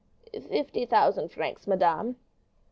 "Fifty 0.49 0.87
thousand 0.87 1.29
francs, 1.31 1.67
madame." 1.67 2.15